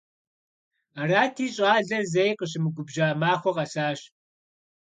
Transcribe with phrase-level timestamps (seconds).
[1.01, 3.99] Арати, щӀалэр зэи къыщымыгубжьа махуэ къэсащ.